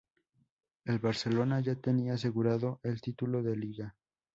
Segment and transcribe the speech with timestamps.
[0.83, 3.95] El Barcelona ya tenía asegurado el título de liga.